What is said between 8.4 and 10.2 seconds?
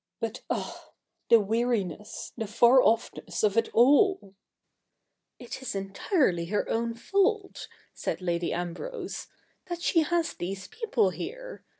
Ambrose,' that she